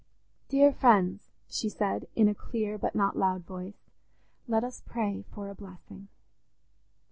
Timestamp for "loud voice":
3.15-3.91